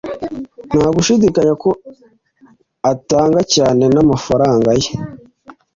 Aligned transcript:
nta 0.69 0.85
gushidikanya 0.95 1.53
ko 1.63 1.69
atanga 2.91 3.39
cyane 3.53 3.83
n'amafaranga 3.93 4.69
ye 4.81 4.91